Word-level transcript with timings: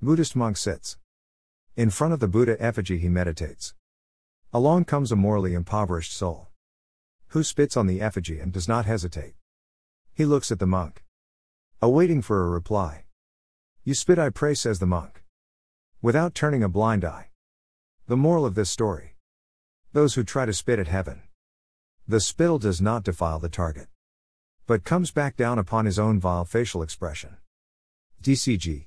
Buddhist 0.00 0.36
monk 0.36 0.56
sits. 0.56 0.96
In 1.76 1.90
front 1.90 2.12
of 2.12 2.20
the 2.20 2.28
Buddha 2.28 2.56
effigy, 2.60 2.98
he 2.98 3.08
meditates. 3.08 3.74
Along 4.52 4.84
comes 4.84 5.12
a 5.12 5.16
morally 5.16 5.54
impoverished 5.54 6.12
soul. 6.12 6.48
Who 7.28 7.42
spits 7.42 7.76
on 7.76 7.86
the 7.86 8.00
effigy 8.00 8.38
and 8.38 8.52
does 8.52 8.68
not 8.68 8.86
hesitate. 8.86 9.34
He 10.14 10.24
looks 10.24 10.50
at 10.50 10.58
the 10.58 10.66
monk. 10.66 11.04
Awaiting 11.82 12.22
for 12.22 12.44
a 12.44 12.48
reply. 12.48 13.04
You 13.84 13.94
spit, 13.94 14.18
I 14.18 14.30
pray, 14.30 14.54
says 14.54 14.78
the 14.78 14.86
monk. 14.86 15.24
Without 16.00 16.34
turning 16.34 16.62
a 16.62 16.68
blind 16.68 17.04
eye. 17.04 17.30
The 18.06 18.16
moral 18.16 18.46
of 18.46 18.54
this 18.54 18.70
story 18.70 19.14
those 19.92 20.14
who 20.14 20.22
try 20.22 20.44
to 20.44 20.52
spit 20.52 20.78
at 20.78 20.86
heaven. 20.86 21.22
The 22.06 22.20
spittle 22.20 22.58
does 22.58 22.80
not 22.80 23.04
defile 23.04 23.38
the 23.38 23.48
target, 23.48 23.88
but 24.66 24.84
comes 24.84 25.10
back 25.10 25.36
down 25.36 25.58
upon 25.58 25.86
his 25.86 25.98
own 25.98 26.20
vile 26.20 26.44
facial 26.44 26.82
expression. 26.82 27.38
DCG 28.22 28.86